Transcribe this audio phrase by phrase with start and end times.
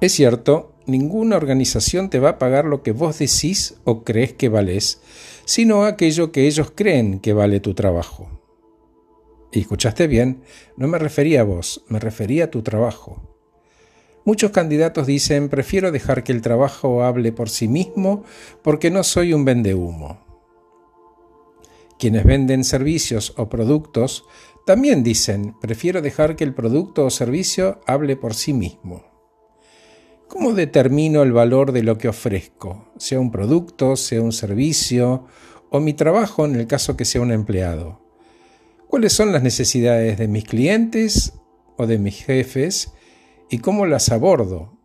[0.00, 4.48] Es cierto, ninguna organización te va a pagar lo que vos decís o crees que
[4.48, 5.02] valés,
[5.44, 8.28] sino aquello que ellos creen que vale tu trabajo.
[9.52, 10.42] Y escuchaste bien,
[10.76, 13.30] no me refería a vos, me refería a tu trabajo.
[14.24, 18.24] Muchos candidatos dicen, prefiero dejar que el trabajo hable por sí mismo
[18.62, 20.24] porque no soy un vendehumo.
[21.98, 24.24] Quienes venden servicios o productos
[24.64, 29.09] también dicen, prefiero dejar que el producto o servicio hable por sí mismo.
[30.30, 35.26] ¿Cómo determino el valor de lo que ofrezco, sea un producto, sea un servicio
[35.70, 38.00] o mi trabajo en el caso que sea un empleado?
[38.86, 41.32] ¿Cuáles son las necesidades de mis clientes
[41.76, 42.92] o de mis jefes
[43.50, 44.78] y cómo las abordo?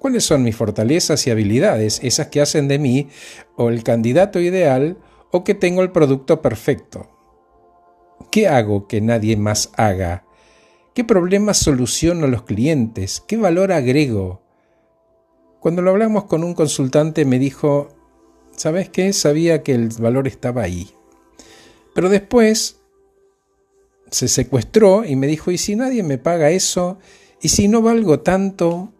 [0.00, 3.06] ¿Cuáles son mis fortalezas y habilidades, esas que hacen de mí
[3.54, 4.98] o el candidato ideal
[5.30, 7.08] o que tengo el producto perfecto?
[8.32, 10.24] ¿Qué hago que nadie más haga?
[10.94, 13.22] ¿Qué problemas soluciono a los clientes?
[13.26, 14.42] ¿Qué valor agrego?
[15.60, 17.88] Cuando lo hablamos con un consultante me dijo,
[18.56, 19.12] ¿sabes qué?
[19.12, 20.90] Sabía que el valor estaba ahí.
[21.94, 22.80] Pero después
[24.10, 26.98] se secuestró y me dijo, ¿y si nadie me paga eso?
[27.40, 28.92] ¿Y si no valgo tanto?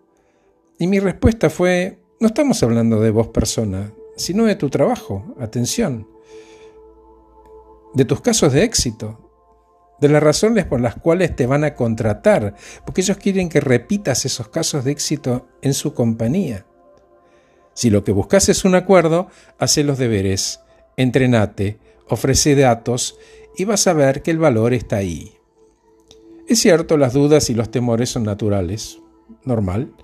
[0.78, 6.06] Y mi respuesta fue, no estamos hablando de vos persona, sino de tu trabajo, atención,
[7.94, 9.29] de tus casos de éxito,
[10.00, 14.24] de las razones por las cuales te van a contratar, porque ellos quieren que repitas
[14.24, 16.66] esos casos de éxito en su compañía.
[17.74, 19.28] Si lo que buscas es un acuerdo,
[19.58, 20.60] hace los deberes,
[20.96, 21.78] entrenate,
[22.08, 23.18] ofrece datos
[23.56, 25.34] y vas a ver que el valor está ahí.
[26.48, 28.98] Es cierto, las dudas y los temores son naturales,
[29.44, 29.94] normal,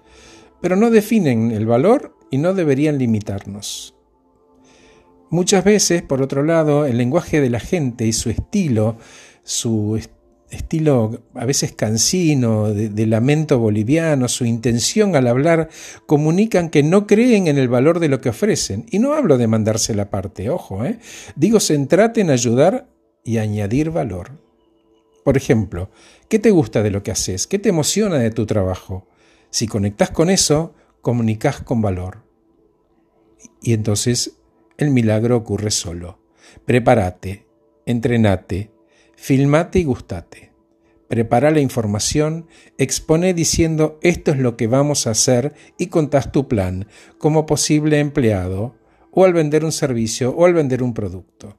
[0.61, 3.97] pero no definen el valor y no deberían limitarnos.
[5.29, 8.97] Muchas veces, por otro lado, el lenguaje de la gente y su estilo
[9.47, 10.01] su
[10.51, 15.69] estilo a veces cansino, de, lamento boliviano, su intención al hablar,
[16.07, 18.87] comunican que no creen en el valor de lo que ofrecen.
[18.91, 20.99] Y no hablo de mandarse la parte, ojo, ¿eh?
[21.37, 22.89] digo centrate en ayudar
[23.25, 24.33] y añadir valor.
[25.25, 25.91] Por ejemplo,
[26.29, 27.47] ¿qué te gusta de lo que haces?
[27.47, 29.07] ¿Qué te emociona de tu trabajo?
[29.51, 32.25] Si conectas con eso, comunicas con valor.
[33.63, 34.39] Y entonces
[34.77, 36.19] el milagro ocurre solo.
[36.65, 37.47] Prepárate,
[37.87, 38.71] entrenate,
[39.17, 40.53] Filmate y gustate.
[41.09, 42.47] Prepara la información,
[42.79, 46.87] expone diciendo esto es lo que vamos a hacer y contás tu plan
[47.19, 48.77] como posible empleado
[49.13, 51.57] o al vender un servicio o al vender un producto.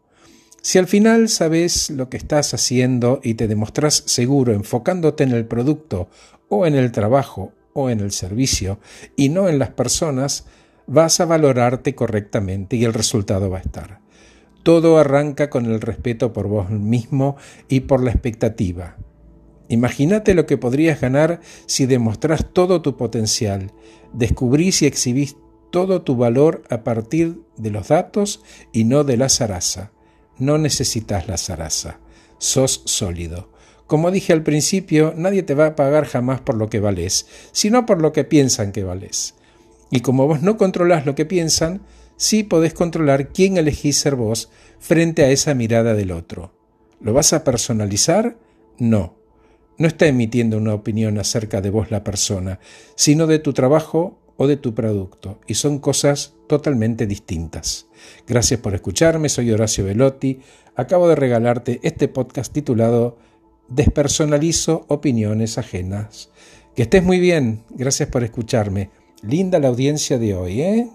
[0.62, 5.46] Si al final sabes lo que estás haciendo y te demostrás seguro enfocándote en el
[5.46, 6.10] producto
[6.50, 8.80] o en el trabajo o en el servicio
[9.16, 10.46] y no en las personas,
[10.88, 14.02] vas a valorarte correctamente y el resultado va a estar.
[14.68, 17.38] Todo arranca con el respeto por vos mismo
[17.70, 18.98] y por la expectativa.
[19.70, 23.72] Imagínate lo que podrías ganar si demostrás todo tu potencial,
[24.12, 25.38] descubrís y exhibís
[25.72, 29.94] todo tu valor a partir de los datos y no de la zaraza.
[30.38, 32.02] No necesitas la zaraza,
[32.38, 33.50] sos sólido.
[33.86, 37.86] Como dije al principio, nadie te va a pagar jamás por lo que vales, sino
[37.86, 39.36] por lo que piensan que vales.
[39.92, 41.84] Y como vos no controlás lo que piensan,
[42.18, 46.52] sí podés controlar quién elegís ser vos frente a esa mirada del otro.
[47.00, 48.38] ¿Lo vas a personalizar?
[48.78, 49.16] No.
[49.78, 52.60] No está emitiendo una opinión acerca de vos la persona,
[52.96, 57.88] sino de tu trabajo o de tu producto, y son cosas totalmente distintas.
[58.28, 60.40] Gracias por escucharme, soy Horacio Velotti,
[60.76, 63.18] acabo de regalarte este podcast titulado
[63.68, 66.30] Despersonalizo opiniones ajenas.
[66.76, 68.92] Que estés muy bien, gracias por escucharme.
[69.24, 70.90] Linda la audiencia de hoy, ¿eh?